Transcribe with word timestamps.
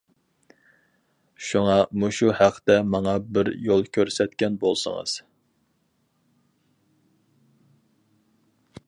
شۇڭا 1.47 1.75
مۇشۇ 2.03 2.31
ھەقتە 2.39 2.77
ماڭا 2.95 3.13
بىر 3.37 3.51
يول 3.67 3.85
كۆرسەتكەن 3.97 4.57
بولسىڭىز! 4.65 5.15